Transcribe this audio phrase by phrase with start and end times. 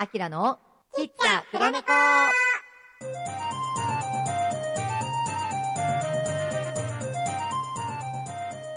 [0.00, 0.60] アキラの
[0.94, 1.82] ちっちゃ黒猫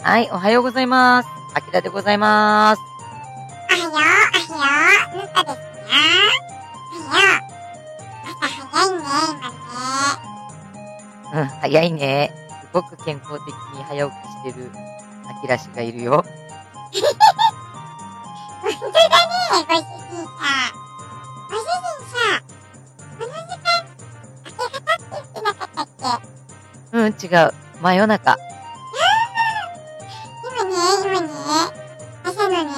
[0.04, 1.30] はい、おはようございます。
[1.54, 2.82] アキラでございます。
[3.70, 4.08] おはよう、おはよ
[5.14, 5.94] う、ぬかですね。
[6.92, 7.52] おはよう。
[8.32, 9.06] 朝早いね、
[9.38, 9.46] 今
[11.36, 11.36] ね。
[11.36, 12.34] うん、早いね。
[12.62, 14.72] すごく健康的に早起きしてる
[15.30, 16.26] アキラ氏がいるよ。
[18.60, 19.06] 本当だね、
[19.52, 20.74] ご主人さ。
[20.74, 20.81] ご
[26.94, 27.54] うん、違う。
[27.82, 28.38] 真夜中。
[30.44, 31.28] 今ね、今ね、
[32.24, 32.70] 朝のね、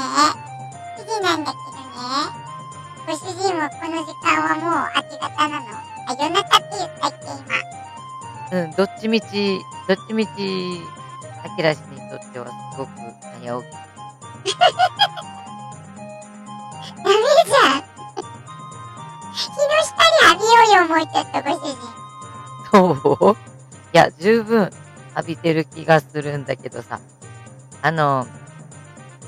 [0.97, 1.97] 7時なんだけどね、
[3.07, 5.65] ご主人もこの時間はもう明け方なの。
[6.07, 7.25] あ、夜中って言ったっけ、
[8.51, 8.61] 今。
[8.61, 10.31] うん、どっちみち、どっちみち、
[11.43, 12.89] アキラ氏にとってはすごく
[13.41, 13.69] 早起
[14.51, 14.55] き。
[17.03, 17.72] ダメじゃん。
[20.35, 21.77] 日の下に浴びようよ、もうちょっと、ご主人。
[22.71, 23.37] そう
[23.93, 24.71] いや、十分
[25.15, 26.99] 浴びてる気がするんだけどさ。
[27.81, 28.25] あの、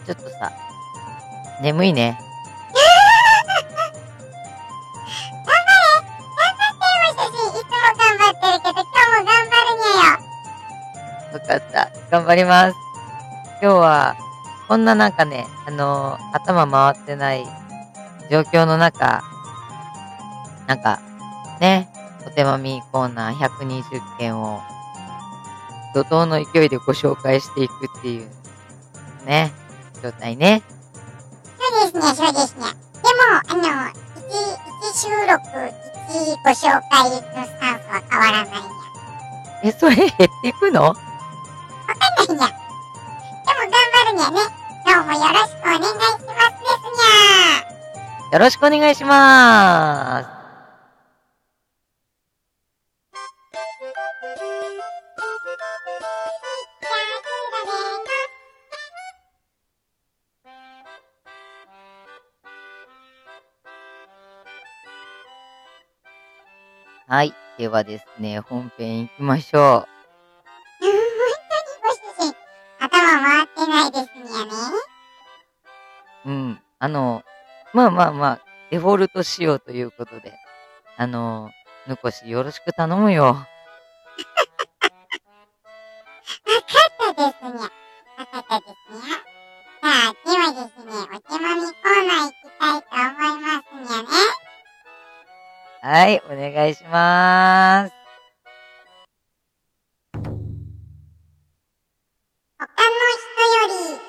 [0.06, 0.52] ちょっとさ、
[1.62, 2.17] 眠いね。
[5.45, 5.52] ご
[7.12, 10.19] 主人、いつも頑張ってるけど、今日も頑張るにゃよ。
[11.34, 11.92] わかった。
[12.12, 12.75] 頑張ります。
[13.62, 14.16] 今日は、
[14.67, 17.45] こんななんかね、あの頭回ってない
[18.31, 19.23] 状況の中、
[20.67, 20.99] なんか、
[21.59, 21.89] ね、
[22.25, 24.61] お手まみコーナー120件を、
[25.94, 28.30] 怒涛の勢いでご紹介していくっていう、
[29.25, 29.53] ね、
[30.02, 30.61] 状態ね。
[31.57, 32.66] そうですね、そうですね。
[33.02, 34.33] でも、あの、一、
[34.91, 35.39] 一収録、
[36.09, 38.59] 一ご紹介のスタンスは変わらないにゃ。
[39.63, 40.81] え、それ減っていくの？
[40.83, 42.47] わかんないにゃ。
[42.47, 42.50] でも
[43.59, 44.39] 頑張るにゃね。
[44.85, 48.33] 今日もよろしくお願いしますですにゃ。
[48.33, 50.34] よろしくお願いします。
[67.07, 67.33] はい。
[67.59, 69.88] ではですね、本編行きましょ本
[70.79, 70.93] 当に
[71.83, 72.35] ご主人、
[72.79, 74.31] 頭回ってないですね。
[76.25, 76.29] う。
[76.29, 76.59] うん。
[76.79, 77.23] あの、
[77.73, 80.33] まあまあまあ、デフォルト仕様ということで、
[80.97, 81.51] あの、
[81.88, 83.23] ぬこしよろしく頼むよ。
[83.25, 83.45] わか
[87.11, 87.61] ったですにゃ。
[87.61, 89.35] わかったですにゃ。
[89.79, 94.07] さあ、ではですね、お手まみコーナー行きたいと思いますにゃね。
[95.85, 97.93] はい、お願いします。
[102.57, 103.99] 他の人より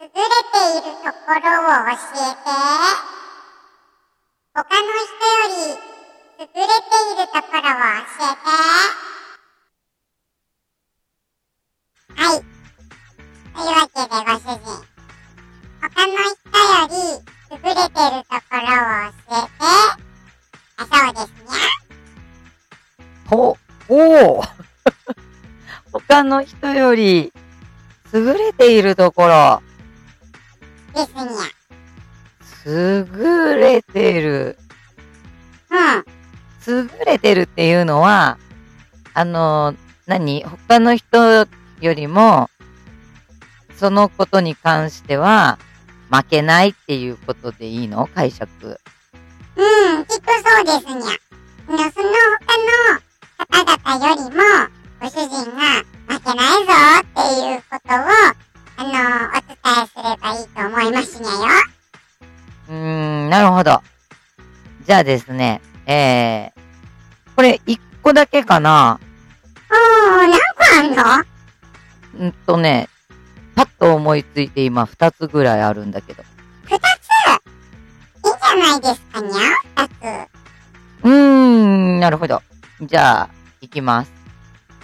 [0.00, 2.48] 優れているところを教えて。
[4.54, 5.13] 他の人
[24.22, 24.44] おお
[25.92, 27.32] 他の人より
[28.12, 29.62] 優れているところ、
[30.94, 31.50] ですにゃ。
[32.66, 34.56] 優れてる。
[35.70, 36.04] うん。
[36.66, 38.38] 優れてるっていうのは、
[39.14, 39.74] あの、
[40.06, 40.44] 何？
[40.44, 41.46] 他の人
[41.80, 42.48] よりも、
[43.76, 45.58] そのことに関しては、
[46.10, 48.08] 負けないっていうことでいいの？
[48.14, 48.80] 解釈。
[49.56, 51.06] うん、きっとそうですにゃ。
[51.66, 52.08] あの、その
[53.54, 54.42] 他の方々よりも、
[55.00, 57.98] ご主人が負けないぞっていうことを、
[58.76, 58.88] あの、
[59.30, 61.38] お伝えすればいいと思いますにゃよ。
[62.68, 62.74] うー
[63.26, 63.80] ん、なるほど。
[64.84, 66.60] じゃあですね、えー、
[67.36, 68.98] これ一個だけかな？
[69.70, 71.22] おー、何個あん
[72.18, 72.28] の？
[72.28, 72.88] んとね、
[73.54, 76.24] パッと思いついて今二つぐらいあるんだけど。
[76.64, 76.80] 二つ？
[76.80, 79.32] いいんじゃないですかにゃ
[79.76, 79.92] 二つ。
[81.04, 82.42] うーん、なるほど。
[82.82, 83.30] じゃあ、
[83.64, 84.12] いきます。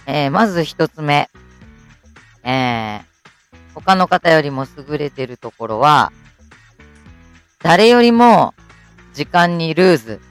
[0.05, 1.29] えー、まず一つ目。
[2.43, 3.03] えー、
[3.75, 6.11] 他の方よりも優れてるところは、
[7.59, 8.55] 誰よりも
[9.13, 10.30] 時間にルーズ。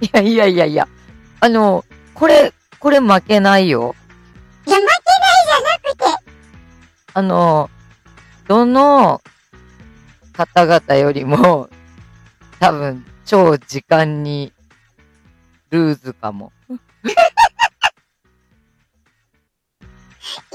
[0.00, 0.88] いやいやいやいや。
[1.40, 1.84] あの、
[2.14, 3.94] これ、これ負けないよ。
[4.66, 4.96] いや、負けない
[5.96, 6.24] じゃなくて、
[7.14, 7.70] あの、
[8.46, 9.20] どの
[10.32, 11.68] 方々よりも、
[12.60, 14.52] 多分、超時間に、
[15.70, 16.52] ルーズかも。
[16.68, 16.76] 言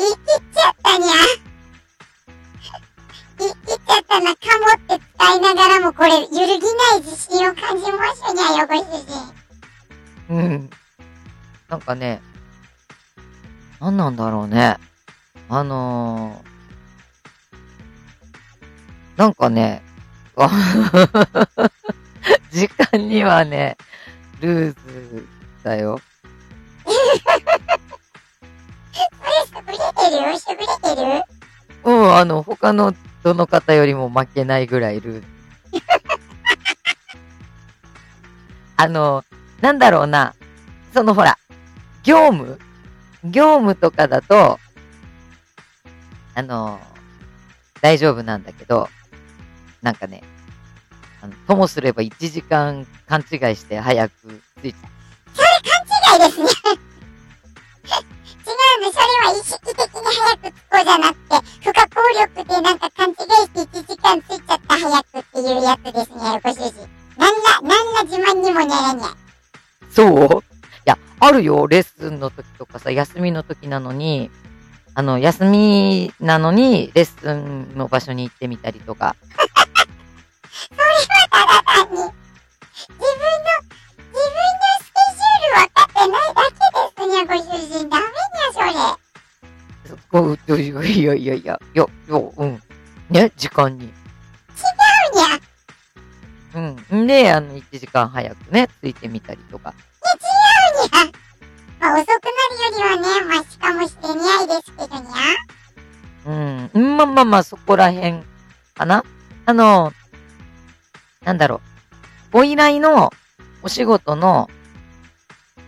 [0.07, 1.07] い切っちゃったにゃ。
[3.39, 9.02] 言い切っちゃったな、かもって使いながらもこれ、揺るぎない自信を感じましたにゃよ、ご主人。
[10.33, 10.69] うん。
[11.69, 12.19] なんかね、
[13.79, 14.77] 何なんだろうね。
[15.47, 19.83] あのー、なんかね、
[22.51, 23.77] 時間にはね、
[24.39, 25.27] ルーズ
[25.63, 26.01] だよ。
[31.83, 35.27] うん、あの、他のどの方よりも負けないぐらいルーズ。
[38.77, 39.23] あの、
[39.63, 40.35] なんだろうな。
[40.93, 41.37] そのほら、
[42.03, 42.59] 業務？
[43.23, 44.59] 業務とかだと、
[46.35, 46.81] あの、
[47.81, 48.89] 大丈夫なんだけど、
[49.81, 50.21] なんかね、
[51.21, 54.89] あの、ともすれば1時間勘違いして早く着いちゃ
[56.11, 56.49] 勘違いですね。
[58.43, 66.89] 違うの、それは意識的に早く着こうじゃなくて、不可抗力でなんか勘違いして1時間着いちゃった早くっていうやつですね、ご主人。
[67.15, 69.22] なんら、なんら自慢にもならにゃ。
[69.93, 69.95] う。
[69.95, 70.39] そう？
[70.39, 70.43] い
[70.85, 71.67] や、あるよ。
[71.67, 74.31] レッスンの時とかさ、休みの時なのに、
[74.95, 79.15] あの、休みなのに、レッスンの場所に行ってみたりとか。
[80.69, 82.13] ただ単に、自分の、
[84.11, 87.45] 自分のスケジュール分かってないだけですにゃ、ご主
[87.79, 87.89] 人。
[87.89, 88.69] ダメにゃ、それ。
[90.11, 91.85] こういやいやいやいや、いや、いや、
[92.37, 92.61] うん。
[93.09, 93.91] ね、時間に。
[96.55, 97.03] うん。
[97.03, 99.73] んで、あの、1時間早くね、ついてみたりとか。
[99.73, 101.23] にゃ。
[101.79, 105.33] まあ、遅くなるよりはね、マシかもしれにゃいですけどにゃ。
[106.25, 106.71] うん。
[106.73, 108.21] うんまあまあまあ、そこら辺
[108.73, 109.03] かな。
[109.45, 109.91] あの、
[111.23, 111.61] なんだろう。
[112.31, 113.11] ご依頼の
[113.61, 114.49] お仕事の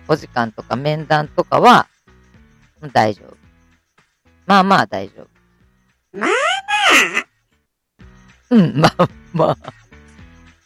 [0.07, 1.87] お時間とか面談とかは、
[2.81, 3.37] うん大丈夫。
[4.45, 5.27] まあまあ大丈夫。
[6.17, 6.29] まあ
[8.51, 9.84] うん、まあまあ。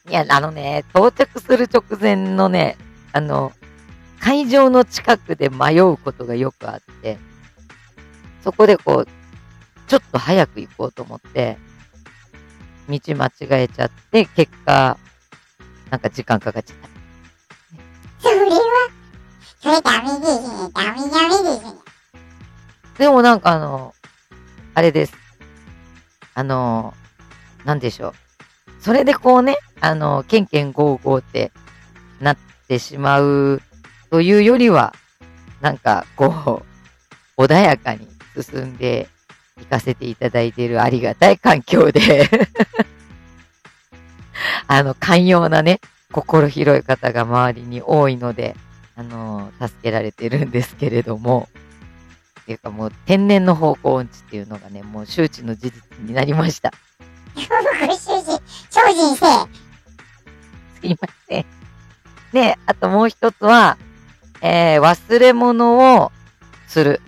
[0.10, 2.78] いや、あのね、到着する直前のね、
[3.14, 3.52] あの、
[4.20, 7.20] 会場の近くで迷うことがよくあって、
[8.44, 9.08] そこでこう、
[9.88, 11.58] ちょっと早く行こうと思って、
[12.90, 14.98] 道間違えちゃって、結果、
[15.92, 16.90] なんか時間かかっちゃった。
[18.20, 18.90] それは、
[19.62, 20.72] それダメですね。
[20.74, 21.80] ダメダメですね。
[22.98, 23.94] でもなんかあの、
[24.74, 25.14] あれです。
[26.34, 26.96] あの、
[27.64, 28.29] なんでしょう。
[28.80, 31.52] それでこうね、あの、ケンケンゴーゴーって
[32.22, 32.38] なっ
[32.68, 33.62] てしまう
[34.10, 34.94] というよりは、
[35.62, 36.64] なんかこ
[37.38, 39.10] う、穏やかに進んで
[39.62, 42.30] いかせていただいているありがたい環境で、
[44.68, 45.82] あの、寛容なね、
[46.12, 48.56] 心広い方が周りに多いので、
[48.96, 51.50] あの、助けられてるんですけれども、
[52.42, 56.74] っていうかもう天然の方向音痴っていうのがね、もう周知の事実になりました。
[58.90, 59.30] ご主人、精進せえ。
[60.82, 61.46] すいません。
[62.34, 63.78] で、あともう一つは、
[64.42, 66.12] えー、忘れ物を
[66.68, 67.02] する。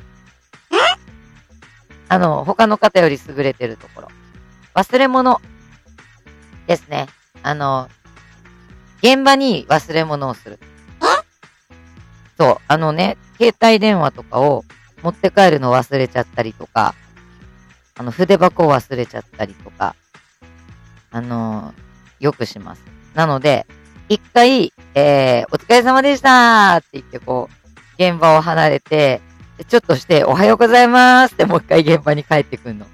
[2.07, 4.07] あの、他の方より優れてるところ。
[4.75, 5.41] 忘れ物
[6.67, 7.07] ですね。
[7.41, 7.89] あの、
[9.01, 10.59] 現場に忘れ物をする。
[12.37, 14.65] そう、あのね、携帯電話とかを
[15.03, 16.95] 持って帰るの忘れちゃったりとか、
[17.97, 19.95] あの、筆箱を忘れちゃったりとか、
[21.11, 21.73] あの
[22.19, 22.83] よくします。
[23.13, 23.65] なので、
[24.09, 29.21] 一回、えー、お疲れ様でしたって言って、こう、現場を離れて、
[29.67, 32.85] ちょっとして、おはようございますってもう一回現場に帰ってくんの。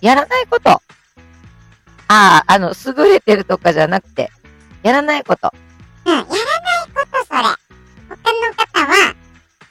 [0.00, 0.70] やらないこと。
[0.70, 0.80] あ
[2.08, 4.30] あ、あの、優れてるとかじゃなくて、
[4.82, 5.52] やらないこと。
[6.06, 6.34] うん、やらない
[6.94, 7.42] こと、それ。
[8.08, 9.14] 他の方は、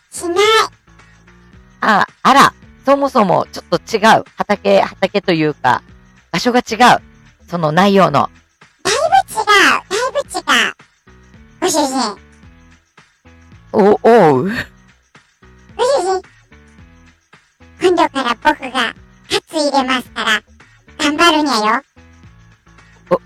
[0.09, 0.37] しない。
[1.81, 2.53] ああ、あら、
[2.85, 4.23] そもそもちょっと違う。
[4.35, 5.83] 畑、畑というか、
[6.31, 7.01] 場所が違う。
[7.47, 8.29] その内容の。
[8.83, 10.75] だいぶ違う、だいぶ違う。
[11.59, 12.17] ご主人、
[13.71, 14.49] お、おう。
[15.75, 16.21] ご主人。
[17.81, 18.95] 今度から僕が、
[19.49, 20.43] ついますから、
[20.99, 21.81] 頑張るにゃよ。
[23.09, 23.19] お、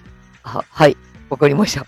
[0.47, 0.95] は、はい、
[1.29, 1.81] わかりました。
[1.81, 1.85] あ、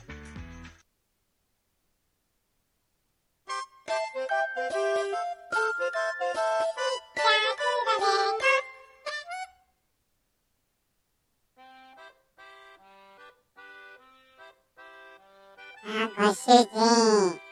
[16.18, 17.45] ご主人。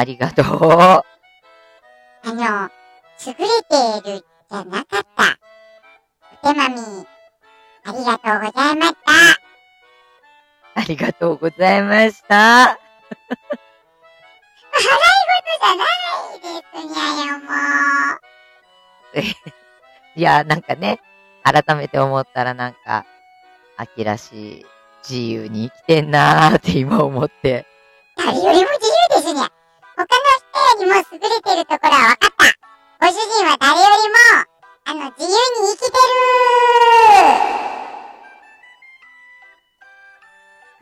[0.00, 0.46] ありがとう。
[0.46, 1.04] あ
[2.24, 2.70] の、
[3.26, 3.44] 優れ
[4.02, 5.38] ているじゃなかった。
[6.42, 6.76] お手まみ、
[7.84, 9.12] ありがとうございました。
[10.74, 12.78] ありがとうございました。
[15.60, 17.50] じゃないですにゃよ、も
[19.12, 19.20] う。
[20.16, 20.98] いや、なんかね、
[21.44, 23.04] 改めて思ったらなんか、
[23.76, 24.66] 秋らしい、
[25.06, 27.66] 自由に生きてんなーって今思って。
[28.16, 28.99] 誰よりも自由
[30.90, 33.06] も優れてるところは分かった。
[33.06, 34.16] ご主人は誰よりも、
[34.86, 35.92] あの、自由に生きてる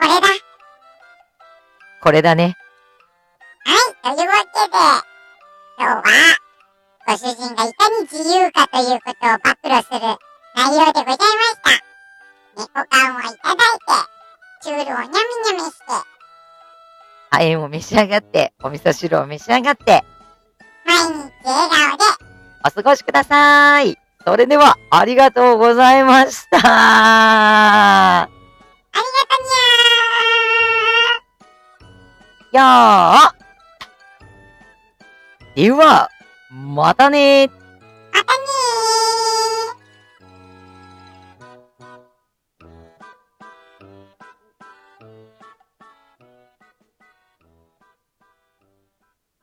[0.01, 0.29] これだ。
[2.03, 2.57] これだね。
[3.65, 4.79] はい、というわけで、
[5.79, 6.03] 今日は、
[7.07, 10.01] ご主人がいかに自由かということを暴露する
[10.57, 11.89] 内容でございました。
[12.57, 13.93] 猫缶をいただいて、
[14.63, 15.13] チュールをニャミ
[15.45, 16.18] ニャミして、
[17.31, 20.03] 亜鉛を召し上がって、お味噌汁を召し上がって、
[20.87, 22.05] 毎日笑顔で、
[22.65, 23.97] お過ごしください。
[24.25, 26.59] それでは、ありがとうございました。
[26.63, 29.03] ありが
[29.37, 29.43] と
[32.53, 35.63] にゃやー。
[35.63, 36.09] では、
[36.51, 37.68] またねー